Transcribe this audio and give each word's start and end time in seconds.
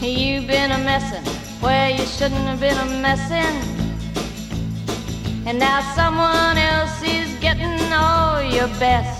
You've 0.00 0.46
been 0.46 0.72
a 0.72 0.78
messin' 0.78 1.24
where 1.62 1.90
you 1.90 2.04
shouldn't 2.04 2.46
have 2.46 2.60
been 2.60 2.76
a 2.76 3.00
messin'. 3.00 3.56
And 5.46 5.58
now 5.58 5.80
someone 5.94 6.58
else 6.58 7.02
is 7.02 7.34
getting 7.40 7.80
all 7.94 8.42
your 8.42 8.68
best. 8.78 9.15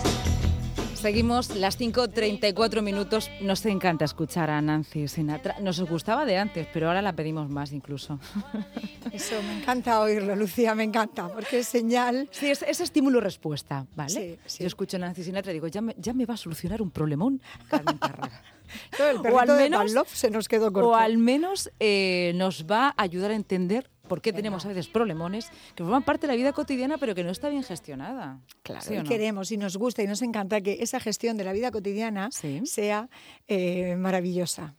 Seguimos 1.07 1.55
las 1.55 1.79
5.34 1.79 2.83
minutos. 2.83 3.31
Nos 3.41 3.65
encanta 3.65 4.05
escuchar 4.05 4.51
a 4.51 4.61
Nancy 4.61 5.07
Sinatra. 5.07 5.55
Nos 5.61 5.81
gustaba 5.83 6.27
de 6.27 6.37
antes, 6.37 6.67
pero 6.73 6.89
ahora 6.89 7.01
la 7.01 7.13
pedimos 7.13 7.49
más 7.49 7.71
incluso. 7.71 8.19
Eso, 9.13 9.41
me 9.45 9.61
encanta 9.61 10.01
oírlo, 10.01 10.35
Lucía, 10.35 10.75
me 10.75 10.83
encanta, 10.83 11.29
porque 11.29 11.61
es 11.61 11.69
señal... 11.69 12.29
Sí, 12.33 12.51
es, 12.51 12.63
es 12.63 12.81
estímulo-respuesta, 12.81 13.87
¿vale? 13.95 14.11
Sí, 14.11 14.39
sí. 14.47 14.65
Yo 14.65 14.67
escucho 14.67 14.97
a 14.97 15.01
Nancy 15.01 15.23
Sinatra 15.23 15.53
y 15.53 15.55
digo, 15.55 15.69
ya 15.69 15.81
me, 15.81 15.95
ya 15.97 16.13
me 16.13 16.27
va 16.27 16.35
a 16.35 16.37
solucionar 16.37 16.83
un 16.83 16.91
problemón 16.91 17.41
Carmen 17.69 18.01
el 18.99 19.33
o 19.33 19.39
al 19.39 19.57
menos, 19.57 19.79
Pavlov 19.79 20.09
se 20.09 20.29
nos 20.29 20.49
quedó 20.49 20.73
corto. 20.73 20.89
o 20.89 20.95
al 20.97 21.19
menos 21.19 21.71
eh, 21.79 22.33
nos 22.35 22.67
va 22.67 22.89
a 22.89 23.03
ayudar 23.03 23.31
a 23.31 23.37
entender 23.37 23.91
por 24.07 24.21
qué 24.21 24.33
tenemos 24.33 24.65
a 24.65 24.69
veces 24.69 24.89
problemones 24.89 25.51
que 25.75 25.83
forman 25.83 26.03
parte 26.03 26.27
de 26.27 26.33
la 26.33 26.37
vida 26.37 26.53
cotidiana 26.53 26.99
pero 26.99 27.15
que 27.15 27.25
no 27.25 27.31
está 27.31 27.49
bien 27.49 27.63
gestionada. 27.63 28.41
Claro, 28.63 28.83
¿Sí 28.83 28.95
y 28.95 29.03
queremos 29.03 29.53
y 29.53 29.57
nos 29.57 29.77
gusta 29.77 30.03
y 30.03 30.07
nos 30.07 30.23
encanta 30.23 30.61
que 30.61 30.79
esa 30.81 31.01
gestión 31.01 31.37
de 31.37 31.45
la 31.45 31.53
vida 31.53 31.71
cotidiana 31.71 32.29
Sí. 32.33 32.63
sea 32.65 33.09
eh, 33.49 33.97
maravillosa. 33.97 34.75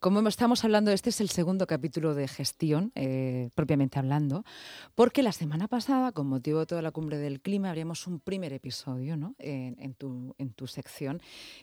Como 0.00 0.28
estamos 0.28 0.64
hablando, 0.64 0.92
este 0.92 1.10
es 1.10 1.20
el 1.20 1.28
segundo 1.28 1.66
capítulo 1.66 2.14
de 2.14 2.28
gestión, 2.28 2.92
eh, 2.94 3.50
propiamente 3.56 3.98
hablando, 3.98 4.44
porque 4.94 5.24
la 5.24 5.32
semana 5.32 5.66
pasada, 5.66 6.12
con 6.12 6.28
motivo 6.28 6.60
de 6.60 6.66
toda 6.66 6.82
la 6.82 6.92
cumbre 6.92 7.18
del 7.18 7.40
clima, 7.40 7.70
abríamos 7.70 8.06
un 8.06 8.20
primer 8.20 8.52
episodio 8.52 9.16
¿no? 9.16 9.34
en 9.40 9.94
tu, 9.94 10.36
en 10.38 10.52
tu 10.52 10.68
sección, 10.68 11.20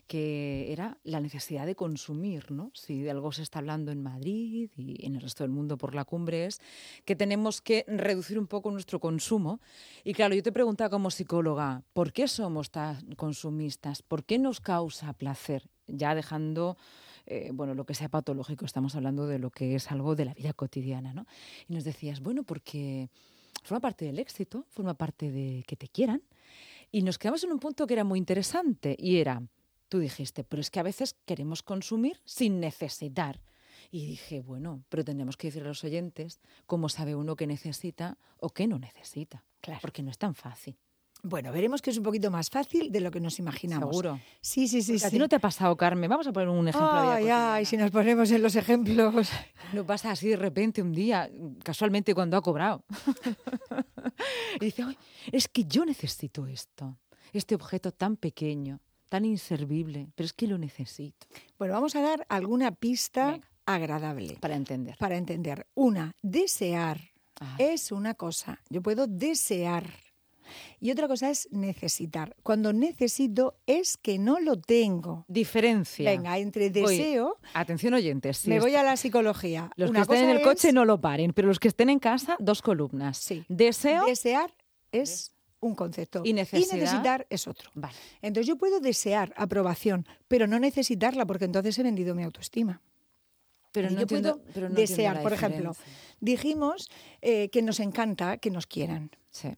que 0.08 0.73
era 0.73 0.98
la 1.05 1.21
necesidad 1.21 1.66
de 1.66 1.75
consumir. 1.75 2.52
¿no? 2.52 2.71
Si 2.73 3.03
de 3.03 3.11
algo 3.11 3.31
se 3.31 3.41
está 3.41 3.59
hablando 3.59 3.94
en 3.94 4.03
Madrid 4.03 4.70
y 4.75 5.05
en 5.05 5.16
el 5.16 5.22
resto 5.22 5.45
del 5.45 5.52
mundo 5.52 5.77
por 5.77 5.95
la 5.95 6.03
cumbre, 6.03 6.45
es 6.45 6.59
que 7.05 7.16
tenemos 7.16 7.61
que 7.61 7.86
reducir 7.88 8.38
un 8.38 8.47
poco 8.47 8.69
nuestro 8.69 9.00
consumo. 9.00 9.61
Y 10.03 10.13
claro, 10.13 10.36
yo 10.36 10.44
te 10.44 10.52
preguntaba 10.52 10.89
como 10.89 11.09
psicóloga, 11.09 11.83
¿por 11.94 12.11
qué 12.11 12.28
somos 12.28 12.69
tan 12.69 13.16
consumistas? 13.16 14.02
¿Por 14.02 14.25
qué 14.25 14.39
nos 14.39 14.59
causa 14.59 15.13
placer? 15.13 15.69
Ya 15.88 16.16
dejando 16.16 16.75
eh, 17.26 17.52
bueno, 17.54 17.73
lo 17.73 17.86
que 17.86 17.94
sea 17.94 18.09
patológico, 18.09 18.66
estamos 18.66 18.95
hablando 18.95 19.28
de 19.28 19.40
lo 19.40 19.50
que 19.50 19.76
es 19.76 19.92
algo 19.92 20.16
de 20.16 20.26
la 20.26 20.34
vida 20.34 20.54
cotidiana, 20.54 21.14
¿no? 21.14 21.26
Y 21.68 21.73
nos 21.73 21.84
decías, 21.84 22.22
bueno, 22.22 22.44
porque 22.44 23.09
forma 23.64 23.80
parte 23.80 24.06
del 24.06 24.20
éxito, 24.20 24.66
forma 24.70 24.94
parte 24.94 25.31
de 25.31 25.64
que 25.68 25.76
te 25.76 25.88
quieran. 25.88 26.22
Y 26.92 27.02
nos 27.02 27.18
quedamos 27.18 27.44
en 27.44 27.52
un 27.52 27.59
punto 27.59 27.88
que 27.88 27.94
era 27.94 28.03
muy 28.03 28.20
interesante 28.20 28.96
y 28.98 29.18
era, 29.18 29.42
tú 29.90 30.00
dijiste, 30.00 30.44
pero 30.44 30.62
es 30.62 30.70
que 30.70 30.80
a 30.80 30.84
veces 30.84 31.16
queremos 31.26 31.64
consumir 31.64 32.22
sin 32.26 32.59
necesitar. 32.59 33.42
Y 33.92 34.06
dije, 34.06 34.42
bueno, 34.42 34.84
pero 34.90 35.03
tenemos 35.03 35.38
que 35.38 35.48
decir 35.48 35.64
a 35.64 35.68
los 35.68 35.84
oyentes 35.84 36.40
cómo 36.66 36.90
sabe 36.90 37.16
uno 37.16 37.36
que 37.36 37.48
necesita 37.48 38.18
o 38.40 38.50
que 38.50 38.68
no 38.68 38.80
necesita. 38.80 39.44
Claro. 39.62 39.80
Porque 39.81 40.03
no 40.03 40.12
es 40.12 40.18
tan 40.18 40.36
fácil. 40.36 40.78
Bueno, 41.28 41.52
veremos 41.52 41.81
que 41.81 41.90
es 41.90 41.98
un 41.98 42.04
poquito 42.04 42.30
más 42.30 42.50
fácil 42.52 42.92
de 42.92 43.02
lo 43.02 43.09
que 43.09 43.20
nos 43.20 43.40
imaginamos. 43.40 43.90
Seguro. 43.90 44.20
Sí, 44.42 44.68
sí, 44.68 44.84
sí. 44.84 44.94
Porque 44.94 45.06
a 45.08 45.09
sí. 45.09 45.16
ti 45.16 45.20
no 45.20 45.28
te 45.28 45.36
ha 45.38 45.40
pasado, 45.40 45.76
Carmen. 45.76 46.08
Vamos 46.09 46.28
a 46.28 46.31
poner 46.31 46.50
un 46.50 46.68
ejemplo. 46.68 46.94
de 46.94 47.00
Ay, 47.00 47.14
cotidiana. 47.16 47.54
ay, 47.56 47.66
si 47.66 47.78
nos 47.78 47.90
ponemos 47.90 48.30
en 48.31 48.42
los 48.44 48.56
ejemplos. 48.56 49.30
No 49.73 49.84
pasa 49.84 50.12
así 50.12 50.30
de 50.30 50.36
repente 50.36 50.84
un 50.84 50.92
día, 50.94 51.28
casualmente 51.64 52.14
cuando 52.14 52.38
ha 52.38 52.42
cobrado. 52.44 52.84
y 54.62 54.66
dice, 54.66 54.84
"Ay, 54.84 54.98
es 55.31 55.48
que 55.48 55.66
yo 55.66 55.86
necesito 55.86 56.46
esto, 56.48 56.98
este 57.34 57.56
objeto 57.56 57.92
tan 57.92 58.16
pequeño, 58.16 58.80
tan 59.09 59.26
inservible, 59.26 60.08
pero 60.16 60.26
es 60.26 60.34
que 60.34 60.48
lo 60.48 60.58
necesito. 60.59 61.26
Bueno, 61.58 61.73
vamos 61.73 61.96
a 61.96 62.02
dar 62.02 62.26
alguna 62.30 62.72
pista 62.72 63.31
Venga. 63.31 63.48
agradable 63.66 64.38
Para 64.40 64.56
entender. 64.56 64.98
para 65.00 65.18
entender. 65.18 65.66
Una, 65.73 66.12
desear 66.22 67.00
Ah. 67.42 67.56
es 67.59 67.92
una 67.92 68.14
cosa. 68.14 68.62
Yo 68.70 68.81
puedo 68.81 69.08
desear. 69.08 69.90
Y 70.80 70.92
otra 70.92 71.08
cosa 71.08 71.30
es 71.30 71.48
necesitar. 71.52 72.35
Cuando 72.44 72.74
necesito 72.74 73.56
es 73.66 73.97
que 73.97 74.18
no 74.18 74.40
lo 74.40 74.57
tengo. 74.59 75.25
Diferencia. 75.28 76.09
Venga, 76.09 76.38
entre 76.38 76.66
Oye, 76.68 76.81
deseo, 76.81 77.38
atención 77.53 77.94
oyentes. 77.94 78.38
si 78.38 78.50
me 78.50 78.59
voy 78.59 78.75
a 78.75 78.84
la 78.84 78.97
psicología. 78.97 79.72
Los 79.75 79.90
Una 79.90 80.06
que 80.06 80.13
estén 80.13 80.29
en 80.29 80.35
el 80.38 80.41
coche 80.44 80.72
no 80.74 80.85
lo 80.85 81.00
paren, 81.02 81.34
pero 81.34 81.47
los 81.47 81.59
que 81.59 81.68
estén 81.68 81.90
en 81.90 82.00
casa, 82.00 82.35
dos 82.40 82.62
columnas. 82.62 83.18
Sí. 83.18 83.44
Deseo. 83.50 84.06
Desear 84.06 84.53
es 84.91 85.31
un 85.59 85.74
concepto. 85.75 86.22
Y 86.24 86.34
necesidad. 86.34 86.78
necesitar 86.78 87.28
es 87.29 87.47
otro. 87.47 87.72
Vale. 87.74 87.96
Entonces 88.22 88.47
yo 88.47 88.56
puedo 88.58 88.79
desear 88.79 89.34
aprobación, 89.35 90.06
pero 90.28 90.46
no 90.47 90.59
necesitarla 90.59 91.25
porque 91.25 91.46
entonces 91.46 91.78
he 91.79 91.84
vendido 91.84 92.13
mi 92.13 92.24
autoestima. 92.24 92.81
Pero 93.72 93.88
Y 93.90 93.91
no 93.91 93.96
yo 93.97 94.02
entiendo- 94.03 94.34
puedo 94.38 94.46
pero 94.53 94.69
no 94.69 94.78
entiendo 94.78 94.81
desear, 94.91 95.22
por 95.22 95.34
ejemplo, 95.34 95.75
dijimos 96.19 96.90
eh, 97.22 97.50
que 97.50 97.62
nos 97.62 97.79
encanta 97.79 98.38
que 98.38 98.50
nos 98.52 98.68
quieran. 98.68 99.12
Sí. 99.31 99.50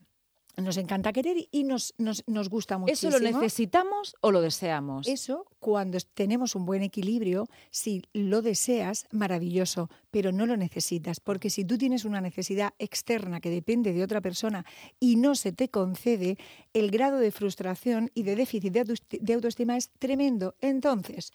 Nos 0.57 0.77
encanta 0.77 1.13
querer 1.13 1.37
y 1.51 1.63
nos, 1.63 1.93
nos, 1.99 2.23
nos 2.25 2.49
gusta 2.49 2.75
¿Eso 2.75 2.79
muchísimo. 2.79 3.11
lo 3.11 3.19
necesitamos 3.19 4.15
o 4.21 4.31
lo 4.31 4.41
deseamos? 4.41 5.07
Eso, 5.07 5.45
cuando 5.59 5.97
tenemos 6.13 6.55
un 6.55 6.65
buen 6.65 6.83
equilibrio, 6.83 7.47
si 7.71 8.03
lo 8.13 8.41
deseas, 8.41 9.07
maravilloso, 9.11 9.89
pero 10.11 10.31
no 10.31 10.45
lo 10.45 10.57
necesitas, 10.57 11.19
porque 11.19 11.49
si 11.49 11.65
tú 11.65 11.77
tienes 11.77 12.05
una 12.05 12.21
necesidad 12.21 12.73
externa 12.79 13.39
que 13.39 13.49
depende 13.49 13.93
de 13.93 14.03
otra 14.03 14.21
persona 14.21 14.65
y 14.99 15.15
no 15.15 15.35
se 15.35 15.51
te 15.51 15.69
concede, 15.69 16.37
el 16.73 16.91
grado 16.91 17.17
de 17.17 17.31
frustración 17.31 18.11
y 18.13 18.23
de 18.23 18.35
déficit 18.35 18.73
de 18.73 18.85
autoesti- 18.85 19.19
de 19.19 19.33
autoestima 19.33 19.77
es 19.77 19.89
tremendo. 19.99 20.55
Entonces, 20.61 21.31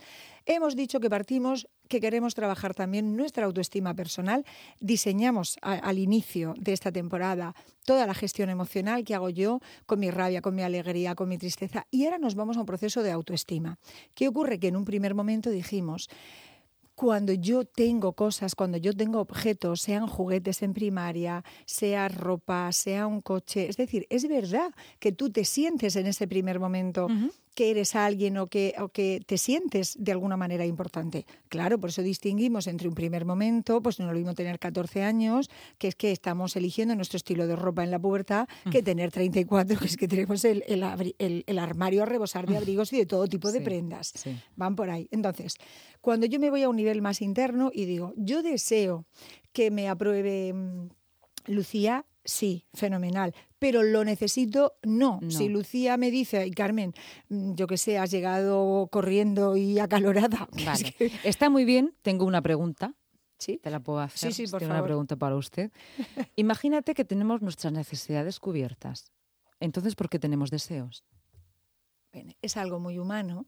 hemos 0.46 0.76
dicho 0.76 1.00
que 1.00 1.10
partimos 1.10 1.68
que 1.88 2.00
queremos 2.00 2.34
trabajar 2.34 2.74
también 2.74 3.16
nuestra 3.16 3.44
autoestima 3.44 3.92
personal. 3.92 4.46
Diseñamos 4.80 5.58
al 5.60 5.98
inicio 5.98 6.54
de 6.58 6.72
esta 6.72 6.90
temporada 6.90 7.54
toda 7.84 8.06
la 8.06 8.14
gestión 8.14 8.48
emocional 8.48 9.04
que 9.04 9.14
hago 9.14 9.28
yo 9.28 9.60
con 9.84 10.00
mi 10.00 10.10
rabia, 10.10 10.40
con 10.40 10.54
mi 10.54 10.62
alegría, 10.62 11.14
con 11.14 11.28
mi 11.28 11.36
tristeza. 11.36 11.86
Y 11.90 12.04
ahora 12.06 12.18
nos 12.18 12.34
vamos 12.34 12.56
a 12.56 12.60
un 12.60 12.66
proceso 12.66 13.02
de 13.02 13.10
autoestima. 13.10 13.78
¿Qué 14.14 14.28
ocurre? 14.28 14.58
Que 14.58 14.68
en 14.68 14.76
un 14.76 14.84
primer 14.84 15.14
momento 15.14 15.50
dijimos, 15.50 16.08
cuando 16.94 17.32
yo 17.32 17.64
tengo 17.64 18.12
cosas, 18.12 18.54
cuando 18.54 18.78
yo 18.78 18.92
tengo 18.92 19.20
objetos, 19.20 19.80
sean 19.80 20.06
juguetes 20.06 20.62
en 20.62 20.74
primaria, 20.74 21.44
sea 21.64 22.08
ropa, 22.08 22.70
sea 22.72 23.06
un 23.06 23.20
coche, 23.22 23.68
es 23.68 23.76
decir, 23.76 24.06
es 24.10 24.28
verdad 24.28 24.72
que 24.98 25.12
tú 25.12 25.30
te 25.30 25.44
sientes 25.44 25.96
en 25.96 26.06
ese 26.06 26.28
primer 26.28 26.60
momento 26.60 27.08
que 27.54 27.70
eres 27.70 27.94
alguien 27.94 28.38
o 28.38 28.46
que, 28.46 28.74
o 28.80 28.88
que 28.88 29.20
te 29.26 29.36
sientes 29.36 29.94
de 29.98 30.12
alguna 30.12 30.36
manera 30.36 30.64
importante. 30.64 31.26
Claro, 31.48 31.78
por 31.78 31.90
eso 31.90 32.02
distinguimos 32.02 32.66
entre 32.66 32.88
un 32.88 32.94
primer 32.94 33.24
momento, 33.24 33.82
pues 33.82 33.98
no 33.98 34.06
lo 34.06 34.14
mismo 34.18 34.34
tener 34.34 34.58
14 34.58 35.02
años, 35.02 35.50
que 35.78 35.88
es 35.88 35.94
que 35.94 36.12
estamos 36.12 36.56
eligiendo 36.56 36.94
nuestro 36.96 37.16
estilo 37.18 37.46
de 37.46 37.54
ropa 37.56 37.84
en 37.84 37.90
la 37.90 37.98
pubertad, 37.98 38.48
que 38.70 38.82
tener 38.82 39.10
34, 39.12 39.78
que 39.78 39.84
es 39.86 39.96
que 39.96 40.08
tenemos 40.08 40.44
el, 40.44 40.64
el 40.66 40.82
abri- 40.82 41.14
el- 41.18 41.44
el 41.46 41.58
armario 41.58 42.02
a 42.02 42.06
rebosar 42.06 42.46
de 42.46 42.56
abrigos 42.56 42.92
y 42.92 42.96
de 42.98 43.06
todo 43.06 43.26
tipo 43.26 43.52
de 43.52 43.58
Sí, 43.58 43.64
prendas. 43.64 44.12
sí. 44.14 44.34
Van 44.56 44.74
por 44.74 44.88
ahí. 44.90 45.08
Entonces, 45.10 45.56
cuando 46.00 46.26
yo 46.26 46.40
me 46.40 46.48
voy 46.50 46.62
a 46.62 46.68
un 46.68 46.76
nivel 46.76 47.02
más 47.02 47.20
interno 47.20 47.70
y 47.72 47.84
digo, 47.84 48.14
yo 48.16 48.42
deseo 48.42 49.04
que 49.52 49.70
me 49.70 49.88
apruebe 49.88 50.52
mm, 50.54 50.88
Lucía, 51.46 52.06
sí, 52.24 52.66
fenomenal. 52.74 53.34
Pero 53.58 53.82
lo 53.82 54.04
necesito, 54.04 54.74
no. 54.82 55.18
No. 55.22 55.30
Si 55.30 55.48
Lucía 55.48 55.96
me 55.96 56.10
dice, 56.10 56.50
Carmen, 56.52 56.92
mm, 57.28 57.54
yo 57.54 57.66
que 57.66 57.76
sé, 57.76 57.98
has 57.98 58.10
llegado 58.10 58.88
corriendo 58.90 59.56
y 59.56 59.78
acalorada. 59.78 60.48
es 60.56 60.64
Vale. 60.64 60.92
que- 60.98 61.12
Está 61.24 61.48
muy 61.50 61.64
bien. 61.64 61.94
Tengo 62.02 62.24
una 62.24 62.42
pregunta. 62.42 62.94
sí, 63.38 63.58
Te 63.62 63.70
la 63.70 63.80
puedo 63.80 64.00
hacer. 64.00 64.32
sí, 64.32 64.46
por 64.46 64.60
Tengo 64.60 64.72
una 64.74 64.84
pregunta 64.84 65.16
para 65.16 65.36
usted. 65.36 65.70
Imagínate 66.36 66.94
que 66.94 67.04
tenemos 67.04 67.42
nuestras 67.42 67.72
necesidades 67.72 68.38
cubiertas. 68.40 69.12
Entonces, 69.60 69.94
¿por 69.94 70.08
qué 70.08 70.18
tenemos 70.18 70.50
deseos? 70.50 71.04
Es 72.42 72.56
algo 72.56 72.78
muy 72.78 72.98
humano 72.98 73.46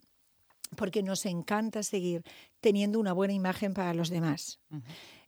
porque 0.76 1.02
nos 1.02 1.26
encanta 1.26 1.82
seguir 1.82 2.22
teniendo 2.60 2.98
una 2.98 3.12
buena 3.12 3.34
imagen 3.34 3.74
para 3.74 3.94
los 3.94 4.08
demás. 4.10 4.58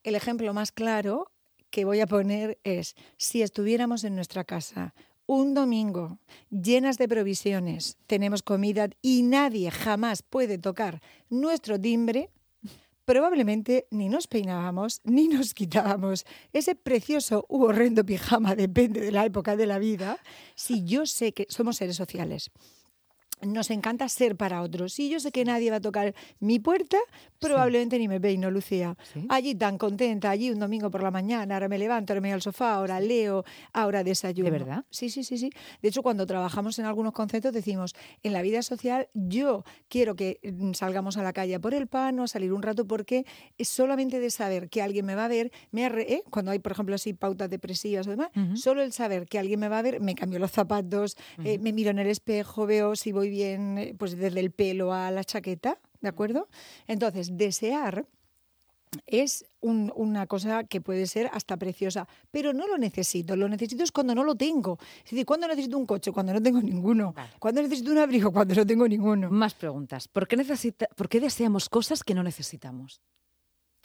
El 0.03 0.15
ejemplo 0.15 0.53
más 0.54 0.72
claro 0.72 1.31
que 1.71 1.84
voy 1.84 2.01
a 2.01 2.07
poner 2.07 2.59
es 2.65 2.95
si 3.16 3.42
estuviéramos 3.42 4.04
en 4.04 4.15
nuestra 4.15 4.45
casa 4.45 4.95
un 5.27 5.54
domingo 5.54 6.18
llenas 6.51 6.98
de 6.98 7.09
provisiones, 7.09 7.98
tenemos 8.07 8.42
comida 8.42 8.89
y 9.03 9.22
nadie 9.22 9.71
jamás 9.71 10.22
puede 10.22 10.59
tocar 10.59 11.03
nuestro 11.28 11.80
timbre, 11.80 12.30
probablemente 13.04 13.86
ni 13.91 14.09
nos 14.09 14.27
peinábamos 14.27 15.01
ni 15.04 15.28
nos 15.28 15.53
quitábamos 15.53 16.24
ese 16.53 16.74
precioso 16.74 17.45
u 17.48 17.65
horrendo 17.65 18.04
pijama, 18.04 18.54
depende 18.54 19.01
de 19.01 19.13
la 19.13 19.24
época 19.24 19.57
de 19.57 19.66
la 19.66 19.78
vida, 19.78 20.18
si 20.54 20.84
yo 20.84 21.07
sé 21.07 21.33
que 21.33 21.47
somos 21.48 21.77
seres 21.77 21.97
sociales. 21.97 22.51
Nos 23.42 23.71
encanta 23.71 24.09
ser 24.09 24.36
para 24.36 24.62
otros. 24.62 24.92
Si 24.94 25.09
yo 25.10 25.21
sé 25.21 25.30
que 25.33 25.44
nadie 25.44 25.71
va 25.71 25.77
a 25.77 25.80
tocar 25.80 26.15
mi 26.41 26.59
puerta, 26.59 26.98
probablemente 27.38 27.98
ni 27.98 28.09
me 28.09 28.21
peino, 28.21 28.50
Lucía. 28.50 28.97
Sí. 29.12 29.27
Allí 29.28 29.54
tan 29.54 29.78
contenta, 29.78 30.30
allí 30.30 30.50
un 30.50 30.59
domingo 30.59 30.91
por 30.91 31.03
la 31.03 31.10
mañana, 31.10 31.54
ahora 31.54 31.68
me 31.68 31.78
levanto, 31.78 32.12
ahora 32.12 32.21
me 32.21 32.28
voy 32.28 32.34
al 32.34 32.42
sofá, 32.42 32.74
ahora 32.74 33.00
leo, 33.00 33.44
ahora 33.72 34.03
desayuno. 34.03 34.47
¿De 34.50 34.50
verdad? 34.59 34.84
Sí, 34.91 35.10
sí, 35.10 35.22
sí, 35.24 35.36
sí. 35.38 35.50
De 35.83 35.88
hecho, 35.88 36.03
cuando 36.03 36.27
trabajamos 36.27 36.78
en 36.78 36.86
algunos 36.86 37.12
conceptos 37.12 37.53
decimos, 37.53 37.94
en 38.22 38.33
la 38.33 38.42
vida 38.42 38.62
social 38.62 39.09
yo 39.15 39.65
quiero 39.89 40.16
que 40.16 40.41
mm, 40.42 40.72
salgamos 40.72 41.16
a 41.16 41.22
la 41.22 41.32
calle 41.32 41.59
por 41.60 41.74
el 41.74 41.86
pan 41.86 42.18
o 42.21 42.24
a 42.24 42.28
salir 42.28 42.53
un 42.53 42.62
rato 42.62 42.86
porque 42.86 43.27
es 43.59 43.68
solamente 43.68 44.18
de 44.18 44.30
saber 44.30 44.68
que 44.71 44.82
alguien 44.82 45.04
me 45.06 45.15
va 45.15 45.27
a 45.27 45.28
ver, 45.28 45.53
me 45.71 45.86
arre- 45.86 46.06
¿eh? 46.09 46.22
cuando 46.30 46.50
hay, 46.50 46.59
por 46.59 46.72
ejemplo, 46.72 46.94
así 46.94 47.12
pautas 47.12 47.50
depresivas 47.50 48.06
o 48.06 48.10
demás, 48.10 48.30
solo 48.54 48.82
el 48.82 48.92
saber 48.92 49.27
que 49.27 49.39
alguien 49.39 49.60
me 49.60 49.68
va 49.68 49.78
a 49.78 49.82
ver, 49.82 50.00
me 50.00 50.15
cambio 50.15 50.39
los 50.39 50.50
zapatos, 50.50 51.16
eh, 51.44 51.59
me 51.59 51.72
miro 51.72 51.91
en 51.91 51.98
el 51.98 52.06
espejo, 52.09 52.66
veo 52.66 52.97
si 52.97 53.12
voy 53.12 53.26
bien, 53.28 53.78
eh, 53.78 53.95
pues 53.99 54.17
desde 54.17 54.41
el 54.41 54.51
pelo 54.51 54.93
a 54.93 55.11
la 55.11 55.25
chaqueta, 55.25 55.78
¿de 56.01 56.09
acuerdo? 56.09 56.49
Entonces, 56.87 57.37
desear 57.37 58.07
es 59.07 59.45
un- 59.61 59.93
una 59.95 60.27
cosa 60.27 60.65
que 60.65 60.81
puede 60.81 61.07
ser 61.07 61.28
hasta 61.33 61.57
preciosa, 61.57 62.09
pero 62.31 62.53
no 62.53 62.67
lo 62.67 62.78
necesito. 62.78 63.37
Lo 63.37 63.49
necesito 63.49 63.83
es 63.83 63.93
cuando 63.93 64.15
no 64.15 64.25
lo 64.25 64.34
tengo. 64.37 64.78
Es 65.05 65.11
decir, 65.11 65.27
¿cuándo 65.27 65.47
necesito 65.49 65.77
un 65.77 65.84
coche? 65.87 66.13
Cuando 66.13 66.33
no 66.33 66.41
tengo 66.41 66.63
ninguno. 66.63 67.13
Vale. 67.13 67.31
¿Cuándo 67.39 67.61
necesito 67.63 67.91
un 67.93 67.99
abrigo? 67.99 68.33
Cuando 68.33 68.55
no 68.55 68.65
tengo 68.65 68.89
ninguno. 68.89 69.31
Más 69.31 69.55
preguntas. 69.55 70.09
¿Por 70.09 70.27
qué, 70.27 70.37
necesita, 70.37 70.87
¿Por 70.97 71.09
qué 71.09 71.21
deseamos 71.21 71.69
cosas 71.69 72.03
que 72.05 72.15
no 72.15 72.23
necesitamos? 72.23 73.01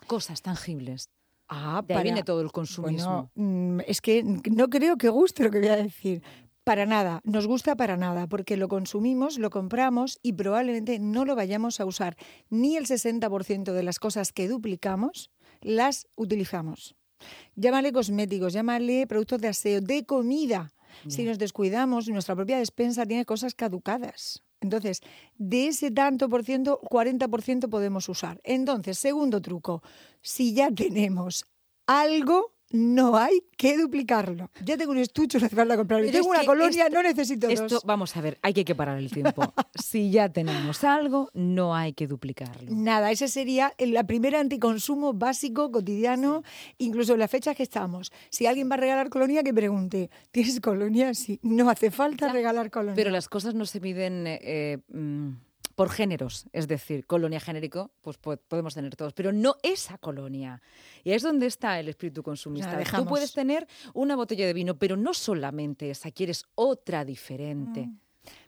Cosas 0.07 0.41
tangibles. 0.41 1.09
Ah, 1.49 1.83
De 1.85 1.95
ahí 1.95 2.03
viene 2.03 2.23
todo 2.23 2.39
el 2.41 2.51
consumismo. 2.51 3.29
Bueno, 3.35 3.75
mm, 3.75 3.81
es 3.87 3.99
que 4.01 4.23
no 4.23 4.69
creo 4.69 4.97
que 4.97 5.09
guste 5.09 5.43
lo 5.43 5.51
que 5.51 5.59
voy 5.59 5.67
a 5.67 5.75
decir. 5.75 6.23
Para 6.71 6.85
nada, 6.85 7.19
nos 7.25 7.47
gusta 7.47 7.75
para 7.75 7.97
nada, 7.97 8.27
porque 8.27 8.55
lo 8.55 8.69
consumimos, 8.69 9.37
lo 9.37 9.49
compramos 9.49 10.19
y 10.23 10.31
probablemente 10.31 10.99
no 10.99 11.25
lo 11.25 11.35
vayamos 11.35 11.81
a 11.81 11.85
usar. 11.85 12.15
Ni 12.49 12.77
el 12.77 12.85
60% 12.85 13.73
de 13.73 13.83
las 13.83 13.99
cosas 13.99 14.31
que 14.31 14.47
duplicamos 14.47 15.31
las 15.59 16.07
utilizamos. 16.15 16.95
Llámale 17.57 17.91
cosméticos, 17.91 18.53
llámale 18.53 19.05
productos 19.05 19.41
de 19.41 19.49
aseo, 19.49 19.81
de 19.81 20.05
comida. 20.05 20.71
Si 21.09 21.25
nos 21.25 21.37
descuidamos, 21.37 22.07
nuestra 22.07 22.37
propia 22.37 22.57
despensa 22.57 23.05
tiene 23.05 23.25
cosas 23.25 23.53
caducadas. 23.53 24.41
Entonces, 24.61 25.01
de 25.37 25.67
ese 25.67 25.91
tanto 25.91 26.29
por 26.29 26.45
ciento, 26.45 26.79
40% 26.83 27.67
podemos 27.67 28.07
usar. 28.07 28.39
Entonces, 28.45 28.97
segundo 28.97 29.41
truco, 29.41 29.83
si 30.21 30.53
ya 30.53 30.71
tenemos 30.71 31.43
algo, 31.85 32.53
no 32.71 33.17
hay 33.17 33.43
que 33.57 33.77
duplicarlo. 33.77 34.49
Ya 34.63 34.77
tengo 34.77 34.91
un 34.91 34.97
estucho, 34.97 35.39
no 35.39 35.45
hace 35.45 35.55
falta 35.55 35.77
comprarlo. 35.77 36.07
Pero 36.07 36.19
Tengo 36.19 36.31
una 36.31 36.45
colonia, 36.45 36.85
esto- 36.85 36.95
no 36.95 37.03
necesito 37.03 37.47
Esto, 37.49 37.67
dos. 37.67 37.83
vamos 37.85 38.15
a 38.17 38.21
ver, 38.21 38.37
hay 38.41 38.53
que 38.53 38.75
parar 38.75 38.97
el 38.97 39.11
tiempo. 39.11 39.41
si 39.75 40.11
ya 40.11 40.29
tenemos 40.29 40.83
algo, 40.83 41.29
no 41.33 41.75
hay 41.75 41.93
que 41.93 42.07
duplicarlo. 42.07 42.71
Nada, 42.73 43.11
ese 43.11 43.27
sería 43.27 43.73
el 43.77 43.91
la 43.93 44.05
primera 44.05 44.39
anticonsumo 44.39 45.13
básico, 45.13 45.71
cotidiano, 45.71 46.43
incluso 46.77 47.13
en 47.13 47.19
las 47.19 47.29
fechas 47.29 47.55
que 47.55 47.63
estamos. 47.63 48.11
Si 48.29 48.45
alguien 48.45 48.69
va 48.69 48.75
a 48.75 48.77
regalar 48.77 49.09
colonia, 49.09 49.43
que 49.43 49.53
pregunte, 49.53 50.09
¿tienes 50.31 50.59
colonia? 50.61 51.13
Sí, 51.13 51.39
no 51.43 51.69
hace 51.69 51.91
falta 51.91 52.27
Ya, 52.27 52.33
regalar 52.33 52.71
colonia. 52.71 52.95
Pero 52.95 53.11
las 53.11 53.27
cosas 53.27 53.53
no 53.53 53.65
se 53.65 53.79
miden 53.81 54.25
eh, 54.27 54.39
eh, 54.41 54.77
mm, 54.89 55.29
por 55.75 55.89
géneros, 55.89 56.45
es 56.53 56.67
decir, 56.67 57.05
colonia 57.05 57.39
genérico, 57.39 57.91
pues 58.01 58.17
po- 58.17 58.37
podemos 58.37 58.73
tener 58.73 58.95
todos, 58.95 59.13
pero 59.13 59.31
no 59.31 59.55
esa 59.63 59.97
colonia. 59.97 60.61
Y 61.03 61.11
es 61.11 61.23
donde 61.23 61.47
está 61.47 61.79
el 61.79 61.89
espíritu 61.89 62.23
consumista. 62.23 62.81
Tú 62.97 63.05
puedes 63.05 63.33
tener 63.33 63.67
una 63.93 64.15
botella 64.15 64.45
de 64.45 64.53
vino, 64.53 64.77
pero 64.77 64.97
no 64.97 65.13
solamente 65.13 65.89
esa, 65.89 66.11
quieres 66.11 66.45
otra 66.55 67.05
diferente. 67.05 67.89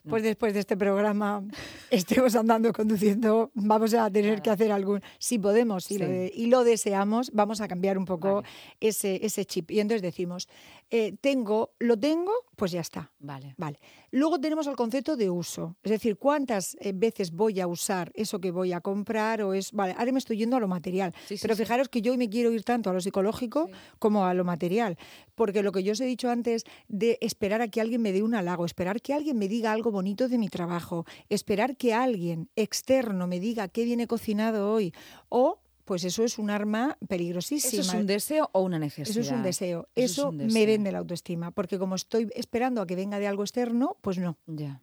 Pues 0.08 0.22
después 0.22 0.54
de 0.54 0.60
este 0.60 0.76
programa 0.76 1.42
estemos 1.90 2.36
andando 2.36 2.72
conduciendo, 2.72 3.50
vamos 3.54 3.92
a 3.94 4.08
tener 4.08 4.40
que 4.40 4.50
hacer 4.50 4.70
algún, 4.70 5.00
si 5.18 5.38
podemos 5.40 5.90
y, 5.90 5.98
lo, 5.98 6.06
Sí. 6.06 6.12
de- 6.12 6.32
y 6.32 6.46
lo 6.46 6.62
deseamos, 6.62 7.32
vamos 7.32 7.60
a 7.60 7.66
cambiar 7.66 7.98
un 7.98 8.04
poco 8.04 8.34
Vale. 8.36 8.48
ese, 8.78 9.18
ese 9.26 9.44
chip. 9.44 9.72
Y 9.72 9.80
entonces 9.80 10.02
decimos, 10.02 10.48
eh, 10.96 11.16
tengo, 11.20 11.74
lo 11.80 11.98
tengo, 11.98 12.30
pues 12.54 12.70
ya 12.70 12.80
está. 12.80 13.10
Vale. 13.18 13.56
Vale. 13.58 13.80
Luego 14.12 14.38
tenemos 14.38 14.68
el 14.68 14.76
concepto 14.76 15.16
de 15.16 15.28
uso, 15.28 15.74
es 15.82 15.90
decir, 15.90 16.16
cuántas 16.18 16.76
eh, 16.78 16.92
veces 16.94 17.32
voy 17.32 17.58
a 17.58 17.66
usar 17.66 18.12
eso 18.14 18.38
que 18.40 18.52
voy 18.52 18.72
a 18.72 18.80
comprar 18.80 19.42
o 19.42 19.54
es, 19.54 19.72
vale, 19.72 19.96
ahora 19.98 20.12
me 20.12 20.20
estoy 20.20 20.36
yendo 20.36 20.54
a 20.56 20.60
lo 20.60 20.68
material, 20.68 21.12
Sí, 21.26 21.36
sí, 21.36 21.42
pero 21.42 21.56
sí. 21.56 21.62
fijaros 21.64 21.88
que 21.88 22.00
yo 22.00 22.12
hoy 22.12 22.18
me 22.18 22.28
quiero 22.30 22.52
ir 22.52 22.62
tanto 22.62 22.90
a 22.90 22.92
lo 22.92 23.00
psicológico 23.00 23.68
como 23.98 24.24
a 24.24 24.34
lo 24.34 24.44
material, 24.44 24.96
porque 25.34 25.64
lo 25.64 25.72
que 25.72 25.82
yo 25.82 25.94
os 25.94 26.00
he 26.00 26.04
dicho 26.06 26.30
antes 26.30 26.62
de 26.86 27.18
esperar 27.20 27.60
a 27.60 27.66
que 27.66 27.80
alguien 27.80 28.00
me 28.00 28.12
dé 28.12 28.22
un 28.22 28.36
halago, 28.36 28.64
esperar 28.64 29.00
que 29.02 29.14
alguien 29.14 29.36
me 29.36 29.48
diga 29.48 29.72
algo 29.72 29.90
bonito 29.90 30.28
de 30.28 30.38
mi 30.38 30.48
trabajo, 30.48 31.06
esperar 31.28 31.76
que 31.76 31.92
alguien 31.92 32.50
externo 32.54 33.26
me 33.26 33.40
diga 33.40 33.66
qué 33.66 33.84
viene 33.84 34.06
cocinado 34.06 34.70
hoy 34.72 34.94
o 35.28 35.58
pues 35.84 36.04
eso 36.04 36.24
es 36.24 36.38
un 36.38 36.50
arma 36.50 36.96
peligrosísima. 37.08 37.82
¿Eso 37.82 37.92
es 37.92 37.94
un 38.00 38.06
deseo 38.06 38.48
o 38.52 38.62
una 38.62 38.78
necesidad? 38.78 39.08
Eso 39.10 39.20
es 39.20 39.30
un 39.30 39.42
deseo. 39.42 39.88
Eso 39.94 40.32
es 40.38 40.52
me 40.52 40.66
vende 40.66 40.90
la 40.92 40.98
autoestima, 40.98 41.50
porque 41.50 41.78
como 41.78 41.94
estoy 41.94 42.28
esperando 42.34 42.80
a 42.80 42.86
que 42.86 42.96
venga 42.96 43.18
de 43.18 43.26
algo 43.26 43.42
externo, 43.42 43.96
pues 44.00 44.18
no. 44.18 44.36
Ya. 44.46 44.80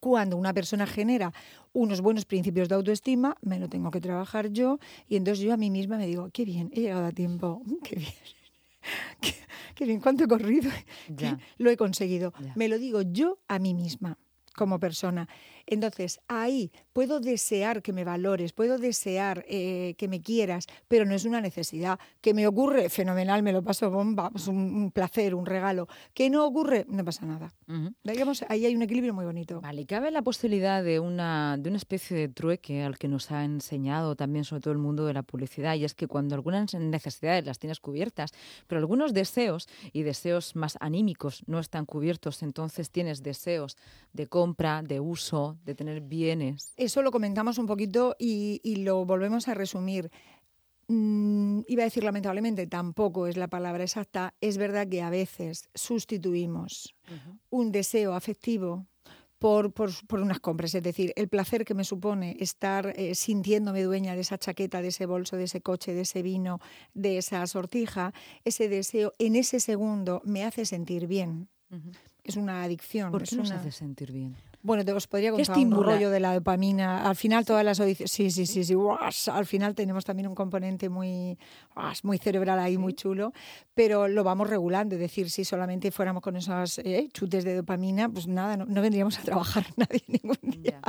Cuando 0.00 0.36
una 0.36 0.52
persona 0.52 0.86
genera 0.86 1.32
unos 1.72 2.00
buenos 2.00 2.24
principios 2.24 2.68
de 2.68 2.74
autoestima, 2.74 3.36
me 3.42 3.58
lo 3.58 3.68
tengo 3.68 3.90
que 3.90 4.00
trabajar 4.00 4.50
yo 4.50 4.78
y 5.08 5.16
entonces 5.16 5.44
yo 5.44 5.52
a 5.52 5.56
mí 5.56 5.70
misma 5.70 5.96
me 5.96 6.06
digo, 6.06 6.30
qué 6.32 6.44
bien, 6.44 6.70
he 6.72 6.80
llegado 6.80 7.04
a 7.06 7.12
tiempo, 7.12 7.62
mm, 7.64 7.74
qué 7.84 7.96
bien. 7.96 8.12
Qué, 9.20 9.32
qué 9.76 9.84
bien, 9.84 10.00
cuánto 10.00 10.24
he 10.24 10.26
corrido, 10.26 10.68
Ya. 11.08 11.38
lo 11.58 11.70
he 11.70 11.76
conseguido. 11.76 12.32
Ya. 12.42 12.52
Me 12.56 12.66
lo 12.66 12.80
digo 12.80 13.02
yo 13.02 13.38
a 13.46 13.60
mí 13.60 13.74
misma 13.74 14.18
como 14.56 14.80
persona. 14.80 15.28
Entonces, 15.66 16.20
ahí 16.28 16.70
puedo 16.92 17.20
desear 17.20 17.82
que 17.82 17.92
me 17.92 18.04
valores, 18.04 18.52
puedo 18.52 18.78
desear 18.78 19.44
eh, 19.48 19.94
que 19.96 20.08
me 20.08 20.20
quieras, 20.20 20.66
pero 20.88 21.04
no 21.04 21.14
es 21.14 21.24
una 21.24 21.40
necesidad. 21.40 21.98
Que 22.20 22.34
me 22.34 22.46
ocurre, 22.46 22.88
fenomenal, 22.88 23.42
me 23.42 23.52
lo 23.52 23.62
paso 23.62 23.90
bomba, 23.90 24.30
es 24.34 24.46
un, 24.48 24.56
un 24.56 24.90
placer, 24.90 25.34
un 25.34 25.46
regalo. 25.46 25.88
Que 26.14 26.30
no 26.30 26.44
ocurre, 26.44 26.86
no 26.88 27.04
pasa 27.04 27.26
nada. 27.26 27.52
Digamos, 28.04 28.44
ahí 28.48 28.66
hay 28.66 28.76
un 28.76 28.82
equilibrio 28.82 29.14
muy 29.14 29.24
bonito. 29.24 29.60
Vale, 29.60 29.82
¿y 29.82 29.86
cabe 29.86 30.10
la 30.10 30.22
posibilidad 30.22 30.84
de 30.84 31.00
una, 31.00 31.56
de 31.58 31.70
una 31.70 31.78
especie 31.78 32.16
de 32.16 32.28
trueque 32.28 32.82
al 32.82 32.98
que 32.98 33.08
nos 33.08 33.30
ha 33.30 33.44
enseñado 33.44 34.14
también 34.14 34.44
sobre 34.44 34.60
todo 34.60 34.72
el 34.72 34.78
mundo 34.78 35.06
de 35.06 35.14
la 35.14 35.22
publicidad? 35.22 35.74
Y 35.76 35.84
es 35.84 35.94
que 35.94 36.06
cuando 36.06 36.34
algunas 36.34 36.74
necesidades 36.74 37.46
las 37.46 37.58
tienes 37.58 37.80
cubiertas, 37.80 38.32
pero 38.66 38.78
algunos 38.78 39.14
deseos 39.14 39.68
y 39.92 40.02
deseos 40.02 40.54
más 40.54 40.76
anímicos 40.80 41.42
no 41.46 41.58
están 41.58 41.86
cubiertos, 41.86 42.42
entonces 42.42 42.90
tienes 42.90 43.22
deseos 43.22 43.76
de 44.12 44.26
compra, 44.26 44.82
de 44.82 45.00
uso, 45.00 45.51
de 45.64 45.74
tener 45.74 46.00
bienes. 46.00 46.72
Eso 46.76 47.02
lo 47.02 47.10
comentamos 47.10 47.58
un 47.58 47.66
poquito 47.66 48.16
y, 48.18 48.60
y 48.62 48.76
lo 48.76 49.04
volvemos 49.04 49.48
a 49.48 49.54
resumir. 49.54 50.10
Mm, 50.88 51.60
iba 51.68 51.82
a 51.82 51.84
decir 51.84 52.04
lamentablemente, 52.04 52.66
tampoco 52.66 53.26
es 53.26 53.36
la 53.36 53.48
palabra 53.48 53.82
exacta. 53.84 54.34
Es 54.40 54.58
verdad 54.58 54.88
que 54.88 55.02
a 55.02 55.10
veces 55.10 55.68
sustituimos 55.74 56.94
un 57.50 57.72
deseo 57.72 58.14
afectivo 58.14 58.86
por, 59.38 59.72
por, 59.72 59.90
por 60.06 60.20
unas 60.20 60.38
compras. 60.40 60.74
Es 60.74 60.82
decir, 60.82 61.12
el 61.16 61.28
placer 61.28 61.64
que 61.64 61.74
me 61.74 61.84
supone 61.84 62.36
estar 62.40 62.92
eh, 62.96 63.14
sintiéndome 63.14 63.82
dueña 63.82 64.14
de 64.14 64.20
esa 64.20 64.38
chaqueta, 64.38 64.82
de 64.82 64.88
ese 64.88 65.06
bolso, 65.06 65.36
de 65.36 65.44
ese 65.44 65.60
coche, 65.60 65.94
de 65.94 66.02
ese 66.02 66.22
vino, 66.22 66.60
de 66.94 67.18
esa 67.18 67.46
sortija, 67.46 68.12
ese 68.44 68.68
deseo 68.68 69.12
en 69.18 69.34
ese 69.36 69.60
segundo 69.60 70.20
me 70.24 70.44
hace 70.44 70.64
sentir 70.64 71.06
bien. 71.06 71.48
Es 72.22 72.36
una 72.36 72.62
adicción. 72.62 73.10
¿Por 73.10 73.22
es 73.22 73.30
qué 73.30 73.36
nos 73.36 73.48
una- 73.50 73.60
hace 73.60 73.72
sentir 73.72 74.12
bien? 74.12 74.36
Bueno, 74.62 74.84
te 74.84 74.92
os 74.92 75.06
podría 75.08 75.30
¿Qué 75.30 75.44
contar 75.44 75.58
un 75.58 75.84
rollo 75.84 76.10
de 76.10 76.20
la 76.20 76.34
dopamina. 76.34 77.08
Al 77.08 77.16
final 77.16 77.44
todas 77.44 77.64
las 77.64 77.80
audiciones, 77.80 78.12
sí, 78.12 78.30
sí, 78.30 78.46
sí, 78.46 78.62
sí, 78.62 78.74
guas, 78.74 79.28
al 79.28 79.44
final 79.44 79.74
tenemos 79.74 80.04
también 80.04 80.28
un 80.28 80.34
componente 80.36 80.88
muy, 80.88 81.36
guas, 81.74 82.04
muy 82.04 82.18
cerebral 82.18 82.60
ahí, 82.60 82.78
muy 82.78 82.94
chulo, 82.94 83.32
pero 83.74 84.06
lo 84.06 84.22
vamos 84.22 84.48
regulando. 84.48 84.94
Es 84.94 85.00
decir, 85.00 85.30
si 85.30 85.44
solamente 85.44 85.90
fuéramos 85.90 86.22
con 86.22 86.36
esos 86.36 86.78
eh, 86.78 87.08
chutes 87.12 87.44
de 87.44 87.56
dopamina, 87.56 88.08
pues 88.08 88.28
nada, 88.28 88.56
no, 88.56 88.64
no 88.64 88.80
vendríamos 88.82 89.18
a 89.18 89.22
trabajar 89.22 89.66
nadie 89.76 90.02
ningún 90.06 90.38
día. 90.42 90.80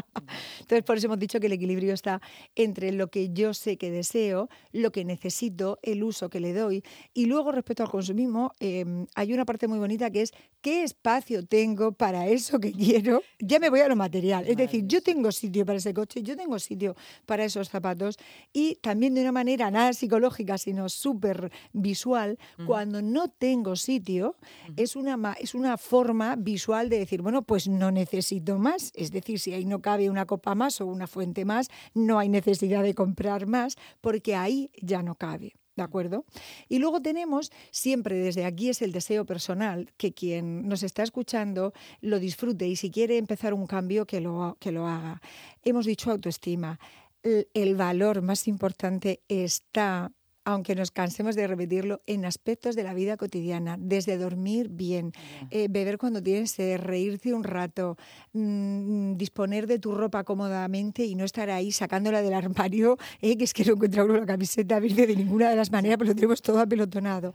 Entonces, 0.60 0.84
por 0.84 0.98
eso 0.98 1.08
hemos 1.08 1.20
dicho 1.20 1.40
que 1.40 1.48
el 1.48 1.54
equilibrio 1.54 1.94
está 1.94 2.22
entre 2.56 2.92
lo 2.92 3.08
que 3.08 3.30
yo 3.34 3.54
sé 3.56 3.78
que 3.78 3.90
deseo, 3.90 4.50
lo 4.72 4.92
que 4.92 5.04
necesito, 5.04 5.80
el 5.82 6.04
uso 6.04 6.30
que 6.30 6.40
le 6.40 6.54
doy. 6.54 6.84
Y 7.14 7.26
luego, 7.26 7.52
respecto 7.52 7.84
al 7.84 7.90
consumismo, 7.90 8.52
eh, 8.60 9.06
hay 9.16 9.34
una 9.34 9.46
parte 9.46 9.68
muy 9.68 9.80
bonita 9.80 10.12
que 10.12 10.22
es 10.22 10.32
qué 10.62 10.84
espacio 10.84 11.46
tengo 11.46 11.92
para 11.92 12.28
eso 12.28 12.60
que 12.60 12.72
quiero. 12.72 13.22
Ya 13.40 13.60
me 13.64 13.70
voy 13.70 13.80
a 13.80 13.88
lo 13.88 13.96
material. 13.96 14.46
Es 14.46 14.58
decir, 14.58 14.86
yo 14.86 15.02
tengo 15.02 15.32
sitio 15.32 15.66
para 15.66 15.78
ese 15.78 15.94
coche, 15.94 16.22
yo 16.22 16.36
tengo 16.36 16.60
sitio 16.60 16.98
para 17.26 17.46
esos 17.46 17.70
zapatos. 17.70 18.18
Y 18.52 18.76
también 18.76 19.14
de 19.14 19.22
una 19.22 19.32
manera 19.32 19.72
nada 19.72 19.94
psicológica, 19.94 20.58
sino 20.58 20.90
súper 20.90 21.50
visual, 21.72 22.38
cuando 22.66 23.02
no 23.02 23.30
tengo 23.30 23.78
sitio, 23.78 24.36
es, 24.76 24.98
una, 24.98 25.18
es 25.40 25.56
una 25.56 25.78
forma 25.78 26.36
visual 26.36 26.90
de 26.90 27.00
decir, 27.00 27.22
bueno, 27.22 27.44
pues 27.44 27.70
no 27.70 27.90
necesito 27.90 28.58
más. 28.58 28.92
Es 28.96 29.12
decir, 29.12 29.40
si 29.40 29.54
ahí 29.54 29.66
no 29.66 29.82
cabe 29.82 30.10
una 30.10 30.26
copa 30.26 30.56
más 30.56 30.82
o 30.82 30.86
una 30.86 31.08
fuente 31.08 31.46
más, 31.46 31.70
no 31.94 32.20
hay 32.20 32.28
necesidad 32.28 32.84
de 32.84 32.94
comprar 32.94 33.48
más, 33.48 33.78
porque 34.02 34.36
ahí 34.36 34.72
ya 34.82 35.04
no 35.04 35.16
cabe. 35.16 35.54
¿De 35.76 35.82
acuerdo? 35.82 36.26
Y 36.70 36.78
luego 36.78 37.02
tenemos, 37.02 37.52
siempre 37.72 38.16
desde 38.18 38.46
aquí 38.46 38.70
es 38.70 38.82
el 38.84 38.92
deseo 38.92 39.26
personal, 39.26 39.92
que 39.98 40.14
quien 40.14 40.68
nos 40.68 40.84
está 40.84 41.02
escuchando 41.02 41.74
lo 42.00 42.20
disfrute 42.20 42.68
y 42.68 42.76
si 42.76 42.92
quiere 42.92 43.18
empezar 43.18 43.54
un 43.54 43.66
cambio, 43.66 44.06
que 44.06 44.22
lo, 44.22 44.58
que 44.60 44.72
lo 44.72 44.88
haga. 44.88 45.22
Hemos 45.64 45.86
dicho 45.86 46.12
autoestima. 46.12 46.80
El 47.24 47.76
valor 47.76 48.22
más 48.22 48.48
importante 48.48 49.24
está 49.28 50.12
aunque 50.46 50.76
nos 50.76 50.92
cansemos 50.92 51.36
de 51.36 51.48
repetirlo, 51.48 52.02
en 52.08 52.26
aspectos 52.26 52.76
de 52.76 52.84
la 52.84 52.94
vida 52.94 53.18
cotidiana, 53.18 53.78
desde 53.80 54.18
dormir 54.18 54.70
bien, 54.70 55.12
eh, 55.52 55.68
beber 55.70 55.98
cuando 55.98 56.22
tienes 56.22 56.52
sed, 56.52 56.80
reírte 56.80 57.34
un 57.34 57.44
rato, 57.44 57.98
mm, 58.34 59.16
disponer 59.16 59.68
de 59.68 59.80
tu 59.80 59.94
ropa 59.94 60.24
cómodamente 60.24 61.06
y 61.06 61.16
no 61.16 61.26
estar 61.26 61.50
ahí 61.50 61.72
sacándola 61.72 62.22
del 62.22 62.34
armario, 62.34 62.98
eh, 63.22 63.38
que 63.38 63.44
es 63.44 63.54
que 63.54 63.64
no 63.66 63.74
encuentra 63.74 64.04
uno 64.04 64.18
la 64.18 64.26
camiseta 64.26 64.80
verde 64.80 65.08
de 65.08 65.16
ninguna 65.16 65.50
de 65.50 65.56
las 65.56 65.72
maneras, 65.72 65.98
pero 65.98 66.10
lo 66.10 66.16
tenemos 66.16 66.42
todo 66.42 66.60
apelotonado 66.60 67.34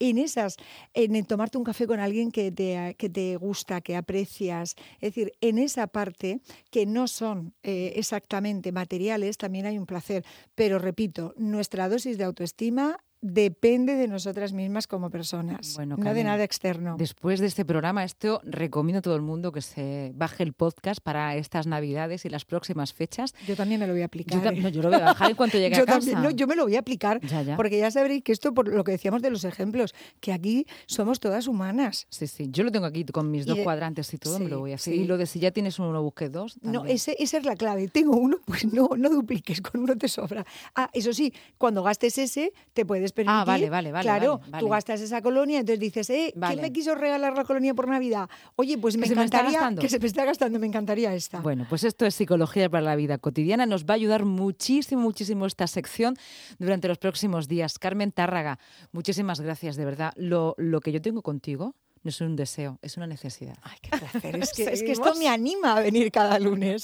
en 0.00 0.18
esas, 0.18 0.56
en 0.94 1.24
tomarte 1.24 1.58
un 1.58 1.64
café 1.64 1.86
con 1.86 2.00
alguien 2.00 2.32
que 2.32 2.50
te, 2.50 2.96
que 2.98 3.08
te 3.08 3.36
gusta, 3.36 3.80
que 3.80 3.94
aprecias, 3.94 4.74
es 4.94 5.14
decir, 5.14 5.32
en 5.40 5.58
esa 5.58 5.86
parte 5.86 6.40
que 6.70 6.86
no 6.86 7.06
son 7.06 7.54
eh, 7.62 7.92
exactamente 7.96 8.72
materiales, 8.72 9.36
también 9.36 9.66
hay 9.66 9.78
un 9.78 9.86
placer. 9.86 10.24
Pero 10.54 10.78
repito, 10.78 11.34
nuestra 11.36 11.88
dosis 11.88 12.18
de 12.18 12.24
autoestima 12.24 12.98
depende 13.20 13.96
de 13.96 14.08
nosotras 14.08 14.52
mismas 14.52 14.86
como 14.86 15.10
personas, 15.10 15.78
no 15.78 16.14
de 16.14 16.24
nada 16.24 16.42
externo. 16.42 16.96
Después 16.98 17.40
de 17.40 17.46
este 17.46 17.64
programa, 17.64 18.04
esto 18.04 18.40
recomiendo 18.44 19.00
a 19.00 19.02
todo 19.02 19.16
el 19.16 19.22
mundo 19.22 19.52
que 19.52 19.60
se 19.60 20.12
baje 20.14 20.42
el 20.42 20.52
podcast 20.52 21.00
para 21.00 21.36
estas 21.36 21.66
Navidades 21.66 22.24
y 22.24 22.30
las 22.30 22.44
próximas 22.44 22.92
fechas. 22.92 23.34
Yo 23.46 23.56
también 23.56 23.80
me 23.80 23.86
lo 23.86 23.92
voy 23.92 24.02
a 24.02 24.06
aplicar. 24.06 24.42
Yo, 24.42 24.68
¿eh? 24.68 24.72
lo 24.72 24.88
voy 24.88 25.00
a 25.00 25.04
bajar 25.04 25.30
en 25.30 25.36
cuanto 25.36 25.58
llegue 25.58 25.76
a 25.80 25.84
casa. 25.84 26.20
no, 26.20 26.30
yo 26.30 26.46
me 26.46 26.56
lo 26.56 26.64
voy 26.64 26.76
a 26.76 26.80
aplicar, 26.80 27.20
porque 27.56 27.78
ya 27.78 27.90
sabréis 27.90 28.22
que 28.22 28.32
esto, 28.32 28.54
por 28.54 28.68
lo 28.68 28.84
que 28.84 28.92
decíamos 28.92 29.22
de 29.22 29.30
los 29.30 29.44
ejemplos, 29.44 29.94
que 30.20 30.32
aquí 30.32 30.66
somos 30.86 31.20
todas 31.20 31.46
humanas. 31.46 32.06
Sí, 32.08 32.26
sí, 32.26 32.48
yo 32.50 32.64
lo 32.64 32.72
tengo 32.72 32.86
aquí 32.86 33.04
con 33.04 33.30
mis 33.30 33.46
dos 33.46 33.58
cuadrantes 33.58 34.12
y 34.14 34.18
todo, 34.18 34.38
me 34.38 34.48
lo 34.48 34.60
voy 34.60 34.72
a 34.72 34.76
hacer. 34.76 34.94
Y 34.94 35.04
lo 35.04 35.18
de 35.18 35.26
si 35.26 35.40
ya 35.40 35.50
tienes 35.50 35.78
uno, 35.78 36.02
busque 36.02 36.28
dos. 36.28 36.58
No, 36.62 36.84
ese, 36.86 37.16
esa 37.18 37.38
es 37.38 37.44
la 37.44 37.56
clave. 37.56 37.88
Tengo 37.88 38.16
uno, 38.16 38.38
pues 38.46 38.64
no, 38.64 38.90
no 38.96 39.10
dupliques, 39.10 39.60
con 39.60 39.82
uno 39.82 39.96
te 39.96 40.08
sobra. 40.08 40.46
Ah, 40.74 40.90
eso 40.92 41.12
sí, 41.12 41.34
cuando 41.58 41.82
gastes 41.82 42.18
ese, 42.18 42.52
te 42.72 42.86
puedes 42.86 43.09
Ah, 43.26 43.44
vale, 43.44 43.70
vale, 43.70 43.92
vale. 43.92 44.02
Claro, 44.02 44.40
tú 44.58 44.68
gastas 44.68 45.00
esa 45.00 45.22
colonia, 45.22 45.60
entonces 45.60 45.80
dices, 45.80 46.10
eh, 46.10 46.34
¿quién 46.46 46.60
me 46.60 46.72
quiso 46.72 46.94
regalar 46.94 47.36
la 47.36 47.44
colonia 47.44 47.74
por 47.74 47.88
Navidad? 47.88 48.28
Oye, 48.56 48.78
pues 48.78 48.96
me 48.96 49.06
encantaría 49.06 49.74
que 49.78 49.88
se 49.88 49.98
me 49.98 50.06
está 50.06 50.24
gastando, 50.24 50.58
me 50.58 50.66
encantaría 50.66 51.14
esta. 51.14 51.40
Bueno, 51.40 51.66
pues 51.68 51.84
esto 51.84 52.06
es 52.06 52.14
psicología 52.14 52.68
para 52.68 52.82
la 52.82 52.96
vida 52.96 53.18
cotidiana. 53.18 53.66
Nos 53.66 53.84
va 53.84 53.94
a 53.94 53.96
ayudar 53.96 54.24
muchísimo, 54.24 55.02
muchísimo 55.02 55.46
esta 55.46 55.66
sección 55.66 56.16
durante 56.58 56.88
los 56.88 56.98
próximos 56.98 57.48
días. 57.48 57.78
Carmen 57.78 58.12
Tárraga, 58.12 58.58
muchísimas 58.92 59.40
gracias, 59.40 59.76
de 59.76 59.84
verdad. 59.84 60.12
Lo, 60.16 60.54
lo 60.58 60.80
que 60.80 60.92
yo 60.92 61.00
tengo 61.00 61.22
contigo 61.22 61.74
no 62.02 62.08
es 62.08 62.20
un 62.22 62.34
deseo, 62.34 62.78
es 62.80 62.96
una 62.96 63.06
necesidad. 63.06 63.58
Ay, 63.62 63.76
qué 63.82 63.90
placer. 63.90 64.36
es 64.36 64.52
que, 64.56 64.64
es 64.64 64.82
que 64.82 64.92
esto 64.92 65.14
me 65.16 65.28
anima 65.28 65.76
a 65.76 65.80
venir 65.80 66.10
cada 66.10 66.38
lunes. 66.38 66.78